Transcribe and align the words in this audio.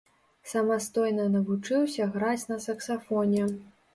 Самастойна 0.51 1.25
навучыўся 1.33 2.07
граць 2.17 2.47
на 2.53 2.57
саксафоне. 2.65 3.43